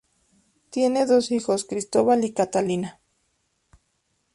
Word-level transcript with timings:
Tiene 0.71 1.05
dos 1.05 1.29
hijos, 1.29 1.63
Cristóbal 1.65 2.23
y 2.25 2.33
Catalina. 2.33 2.99